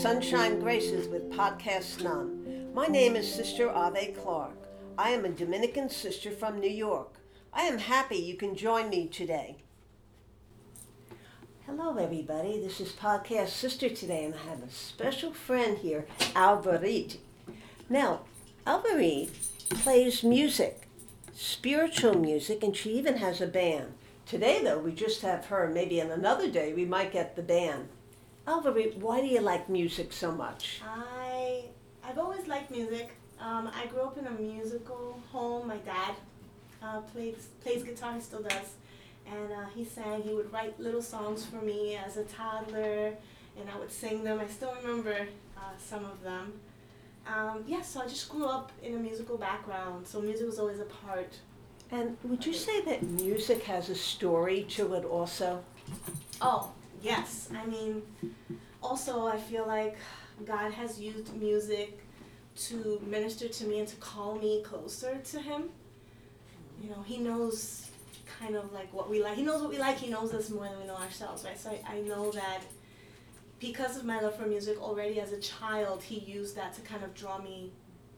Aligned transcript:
Sunshine 0.00 0.58
Graces 0.60 1.08
with 1.08 1.30
Podcast 1.30 2.02
Nun. 2.02 2.72
My 2.72 2.86
name 2.86 3.16
is 3.16 3.30
Sister 3.30 3.68
Ave 3.68 4.12
Clark. 4.12 4.56
I 4.96 5.10
am 5.10 5.26
a 5.26 5.28
Dominican 5.28 5.90
sister 5.90 6.30
from 6.30 6.58
New 6.58 6.70
York. 6.70 7.16
I 7.52 7.64
am 7.64 7.76
happy 7.76 8.16
you 8.16 8.34
can 8.34 8.56
join 8.56 8.88
me 8.88 9.08
today. 9.08 9.56
Hello, 11.66 11.98
everybody. 11.98 12.58
This 12.58 12.80
is 12.80 12.92
Podcast 12.92 13.48
Sister 13.48 13.90
today, 13.90 14.24
and 14.24 14.34
I 14.34 14.48
have 14.48 14.62
a 14.62 14.70
special 14.70 15.34
friend 15.34 15.76
here, 15.76 16.06
Alverlis. 16.34 17.18
Now, 17.90 18.20
Alverlis 18.66 19.28
plays 19.68 20.24
music, 20.24 20.88
spiritual 21.34 22.14
music, 22.14 22.62
and 22.62 22.74
she 22.74 22.94
even 22.94 23.18
has 23.18 23.42
a 23.42 23.46
band. 23.46 23.92
Today, 24.24 24.62
though, 24.64 24.78
we 24.78 24.92
just 24.92 25.20
have 25.20 25.44
her. 25.46 25.68
Maybe 25.68 26.00
in 26.00 26.10
another 26.10 26.50
day, 26.50 26.72
we 26.72 26.86
might 26.86 27.12
get 27.12 27.36
the 27.36 27.42
band. 27.42 27.90
Alverlis, 28.46 28.96
why 28.96 29.20
do 29.20 29.26
you 29.26 29.40
like 29.40 29.68
music 29.68 30.12
so 30.12 30.32
much? 30.32 30.80
I 30.84 31.64
I've 32.02 32.18
always 32.18 32.46
liked 32.46 32.70
music. 32.70 33.10
Um, 33.38 33.70
I 33.74 33.86
grew 33.86 34.02
up 34.02 34.18
in 34.18 34.26
a 34.26 34.30
musical 34.30 35.20
home. 35.30 35.68
My 35.68 35.76
dad 35.78 36.14
uh, 36.82 37.00
plays 37.00 37.48
plays 37.62 37.82
guitar. 37.82 38.14
He 38.14 38.20
still 38.20 38.42
does, 38.42 38.74
and 39.26 39.52
uh, 39.52 39.66
he 39.74 39.84
sang. 39.84 40.22
He 40.22 40.32
would 40.34 40.52
write 40.52 40.78
little 40.80 41.02
songs 41.02 41.44
for 41.44 41.56
me 41.56 41.96
as 41.96 42.16
a 42.16 42.24
toddler, 42.24 43.14
and 43.58 43.68
I 43.72 43.78
would 43.78 43.92
sing 43.92 44.24
them. 44.24 44.40
I 44.40 44.46
still 44.46 44.74
remember 44.82 45.28
uh, 45.56 45.60
some 45.78 46.04
of 46.04 46.22
them. 46.22 46.54
Um, 47.26 47.64
yeah, 47.66 47.82
so 47.82 48.00
I 48.00 48.06
just 48.06 48.28
grew 48.30 48.46
up 48.46 48.72
in 48.82 48.94
a 48.94 48.98
musical 48.98 49.36
background. 49.36 50.06
So 50.06 50.20
music 50.20 50.46
was 50.46 50.58
always 50.58 50.80
a 50.80 50.84
part. 50.84 51.38
And 51.92 52.16
would 52.22 52.46
you 52.46 52.54
say 52.54 52.80
that 52.82 53.02
music 53.02 53.64
has 53.64 53.90
a 53.90 53.94
story 53.94 54.64
to 54.70 54.94
it 54.94 55.04
also? 55.04 55.62
Oh 56.40 56.72
yes, 57.02 57.48
I 57.54 57.66
mean, 57.66 58.02
also 58.82 59.26
I 59.26 59.38
feel 59.38 59.66
like 59.66 59.96
God 60.44 60.72
has 60.72 61.00
used 61.00 61.34
music 61.36 62.00
to 62.56 63.00
minister 63.06 63.48
to 63.48 63.64
me 63.64 63.78
and 63.80 63.88
to 63.88 63.96
call 63.96 64.36
me 64.36 64.62
closer 64.62 65.18
to 65.18 65.40
Him. 65.40 65.64
You 66.82 66.90
know, 66.90 67.02
He 67.04 67.18
knows 67.18 67.88
kind 68.38 68.56
of 68.56 68.72
like 68.72 68.92
what 68.92 69.10
we 69.10 69.22
like. 69.22 69.36
He 69.36 69.42
knows 69.42 69.60
what 69.60 69.70
we 69.70 69.78
like. 69.78 69.98
He 69.98 70.10
knows 70.10 70.32
us 70.32 70.50
more 70.50 70.64
than 70.64 70.78
we 70.78 70.86
know 70.86 70.96
ourselves, 70.96 71.44
right? 71.44 71.58
So 71.58 71.70
I, 71.70 71.96
I 71.96 72.00
know 72.00 72.30
that 72.32 72.60
because 73.58 73.96
of 73.96 74.04
my 74.04 74.20
love 74.20 74.36
for 74.36 74.46
music 74.46 74.80
already 74.80 75.20
as 75.20 75.32
a 75.32 75.40
child, 75.40 76.02
He 76.02 76.18
used 76.20 76.56
that 76.56 76.74
to 76.74 76.80
kind 76.80 77.04
of 77.04 77.14
draw 77.14 77.38
me 77.38 77.72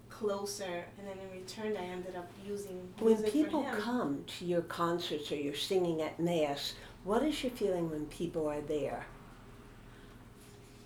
closer, 0.09 0.85
and 0.99 1.09
then 1.09 1.17
in 1.19 1.41
return, 1.41 1.77
I 1.77 1.85
ended 1.87 2.15
up 2.15 2.31
using 2.47 2.89
When 2.99 3.23
people 3.25 3.67
come 3.81 4.25
to 4.39 4.45
your 4.45 4.63
concerts 4.63 5.33
or 5.33 5.37
you're 5.37 5.55
singing 5.55 6.03
at 6.03 6.21
Mass, 6.21 6.75
what 7.05 7.23
is 7.23 7.43
your 7.43 7.53
feeling 7.53 7.91
when 7.91 8.07
people 8.07 8.49
are 8.49 8.61
there? 8.61 9.07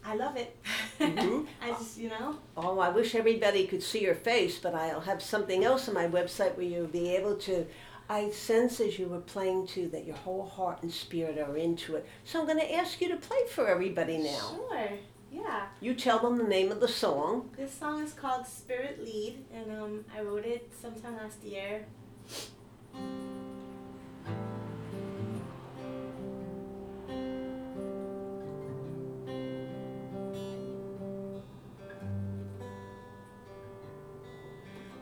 I 0.05 0.15
love 0.15 0.37
it. 0.37 0.57
Mhm. 1.01 1.47
I 1.63 1.71
just, 1.73 1.99
you 1.99 2.09
know, 2.09 2.39
Oh, 2.57 2.79
I 2.79 2.91
wish 2.91 3.15
everybody 3.15 3.67
could 3.67 3.83
see 3.83 4.03
your 4.03 4.15
face, 4.15 4.59
but 4.59 4.75
I'll 4.75 5.01
have 5.01 5.21
something 5.21 5.65
else 5.65 5.89
on 5.89 5.95
my 5.95 6.07
website 6.07 6.57
where 6.57 6.67
you'll 6.67 6.87
be 6.87 7.15
able 7.17 7.37
to. 7.39 7.67
I 8.09 8.31
sense 8.31 8.79
as 8.79 9.01
you 9.01 9.09
were 9.09 9.19
playing 9.21 9.67
too 9.67 9.89
that 9.89 10.05
your 10.05 10.15
whole 10.15 10.47
heart 10.47 10.83
and 10.83 10.93
spirit 10.93 11.39
are 11.39 11.57
into 11.57 11.97
it. 11.97 12.07
So 12.25 12.39
I'm 12.41 12.47
going 12.47 12.61
to 12.61 12.73
ask 12.73 13.01
you 13.01 13.09
to 13.09 13.17
play 13.17 13.39
for 13.51 13.67
everybody 13.67 14.19
now. 14.19 14.55
Sure. 14.55 14.89
Yeah. 15.33 15.67
You 15.81 15.93
tell 15.95 16.21
them 16.21 16.39
the 16.39 16.45
name 16.45 16.71
of 16.71 16.79
the 16.79 16.87
song. 16.87 17.51
This 17.57 17.75
song 17.75 18.01
is 18.05 18.13
called 18.13 18.47
Spirit 18.47 19.05
Lead, 19.05 19.45
and 19.53 19.73
um, 19.73 20.05
I 20.17 20.21
wrote 20.23 20.45
it 20.47 20.71
sometime 20.81 21.17
last 21.17 21.43
year. 21.43 21.85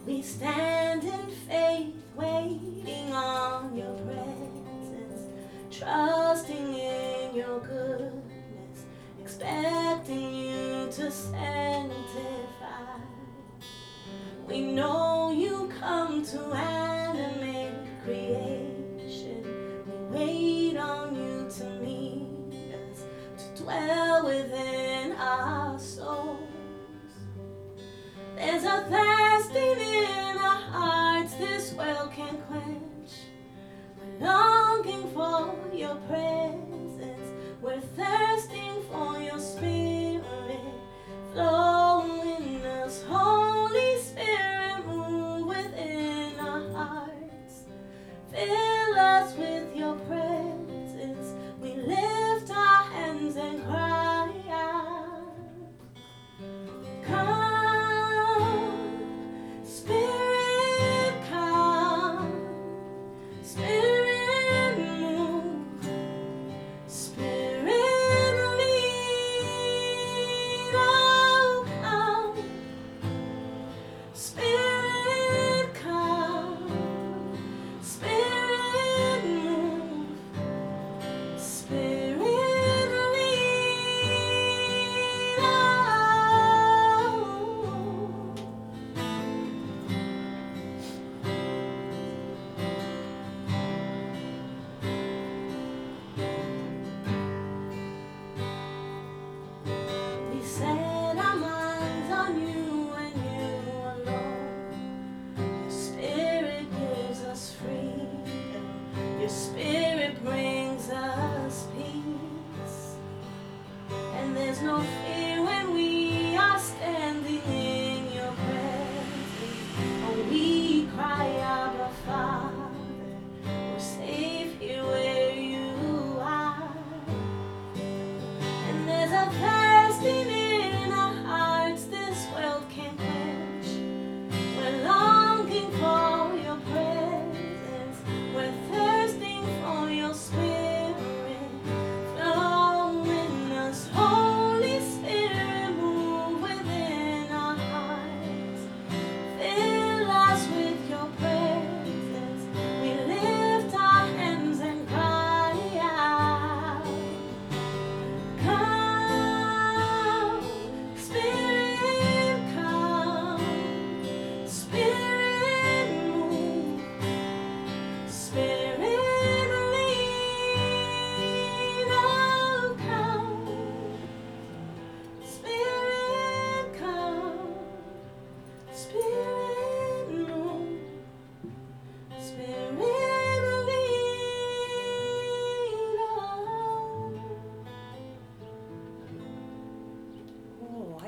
We 0.07 0.21
stand 0.21 1.03
in 1.03 1.27
faith, 1.49 1.95
waiting 2.15 3.11
on 3.15 3.75
your 3.75 3.95
presence, 3.95 5.23
trusting 5.71 6.75
in 6.75 7.35
your 7.35 7.61
goodness, 7.61 8.85
expecting 9.19 10.35
you 10.35 10.89
to 10.93 11.11
sanctify. 11.11 13.01
We 14.47 14.61
know 14.61 15.33
you 15.33 15.73
come 15.81 16.23
to 16.23 16.41
animate 16.53 17.89
creation. 18.05 19.43
We 19.87 20.19
wait 20.19 20.77
on 20.77 21.17
you 21.17 21.49
to 21.51 21.65
meet 21.81 22.75
us, 22.75 23.05
to 23.39 23.63
dwell 23.63 24.27
within 24.27 25.13
our 25.13 25.79
souls. 25.79 26.41
There's 28.37 28.65
a 28.65 28.85
well 31.85 32.09
can 32.09 32.39
quench. 32.49 33.13
Longing 34.19 35.07
for 35.13 35.55
your 35.75 35.97
presence. 36.09 36.44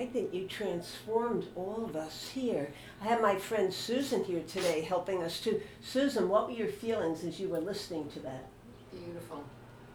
I 0.06 0.08
think 0.08 0.32
you 0.32 0.46
transformed 0.46 1.46
all 1.56 1.84
of 1.84 1.96
us 1.96 2.28
here. 2.28 2.70
I 3.02 3.06
have 3.06 3.20
my 3.20 3.34
friend 3.34 3.72
Susan 3.74 4.22
here 4.22 4.42
today 4.46 4.82
helping 4.82 5.24
us 5.24 5.40
too. 5.40 5.60
Susan, 5.82 6.28
what 6.28 6.46
were 6.46 6.54
your 6.54 6.68
feelings 6.68 7.24
as 7.24 7.40
you 7.40 7.48
were 7.48 7.58
listening 7.58 8.08
to 8.10 8.20
that? 8.20 8.44
Beautiful, 8.92 9.42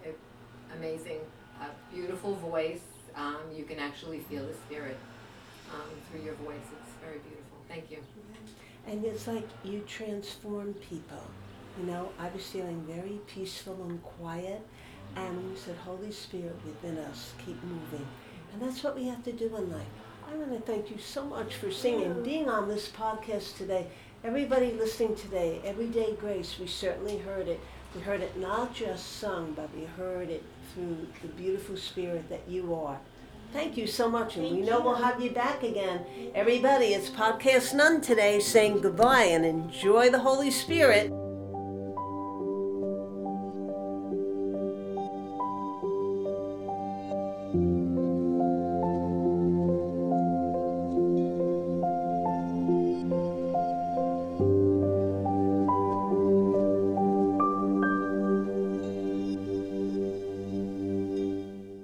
It- 0.04 0.20
amazing, 0.76 1.22
a 1.62 1.68
beautiful 1.96 2.36
voice. 2.36 2.82
Um, 3.16 3.38
you 3.56 3.64
can 3.64 3.80
actually 3.80 4.20
feel 4.20 4.46
the 4.46 4.54
spirit 4.54 4.98
um, 5.74 5.90
through 6.12 6.26
your 6.26 6.36
voice. 6.36 6.60
It's 6.82 6.94
very 7.02 7.20
beautiful. 7.20 7.58
Thank 7.70 7.90
you. 7.90 8.00
And 8.88 9.06
it's 9.06 9.28
like 9.28 9.48
you 9.64 9.80
transform 9.88 10.74
people. 10.74 11.24
You 11.80 11.86
know, 11.86 12.10
I 12.20 12.28
was 12.36 12.46
feeling 12.48 12.84
very 12.86 13.18
peaceful 13.28 13.82
and 13.86 14.04
quiet. 14.04 14.62
And 15.16 15.42
you 15.50 15.56
said, 15.56 15.78
Holy 15.78 16.12
Spirit 16.12 16.58
within 16.66 16.98
us, 16.98 17.32
keep 17.46 17.64
moving. 17.64 18.06
And 18.54 18.62
that's 18.62 18.84
what 18.84 18.96
we 18.96 19.08
have 19.08 19.24
to 19.24 19.32
do 19.32 19.56
in 19.56 19.72
life. 19.72 19.88
I 20.30 20.36
want 20.36 20.54
to 20.54 20.60
thank 20.60 20.90
you 20.90 20.98
so 20.98 21.26
much 21.26 21.56
for 21.56 21.72
singing, 21.72 22.24
being 22.24 22.50
on 22.50 22.68
this 22.68 22.88
podcast 22.90 23.58
today. 23.58 23.88
Everybody 24.24 24.72
listening 24.72 25.16
today, 25.16 25.62
Everyday 25.66 26.14
Grace, 26.14 26.58
we 26.60 26.68
certainly 26.68 27.18
heard 27.18 27.48
it. 27.48 27.60
We 27.96 28.02
heard 28.02 28.22
it 28.22 28.38
not 28.38 28.74
just 28.74 29.18
sung, 29.18 29.54
but 29.54 29.70
we 29.76 29.86
heard 29.86 30.30
it 30.30 30.44
through 30.74 31.08
the 31.22 31.28
beautiful 31.30 31.76
spirit 31.76 32.30
that 32.30 32.48
you 32.48 32.74
are. 32.74 33.00
Thank 33.52 33.76
you 33.76 33.86
so 33.86 34.10
much, 34.10 34.38
and 34.38 34.46
we 34.46 34.62
know 34.62 34.78
you. 34.78 34.84
we'll 34.86 34.96
have 34.96 35.22
you 35.22 35.32
back 35.32 35.64
again. 35.64 36.06
Everybody, 36.34 36.94
it's 36.94 37.10
Podcast 37.10 37.74
Nun 37.74 38.00
today 38.00 38.40
saying 38.40 38.80
goodbye 38.80 39.24
and 39.24 39.44
enjoy 39.44 40.10
the 40.10 40.20
Holy 40.20 40.52
Spirit. 40.52 41.12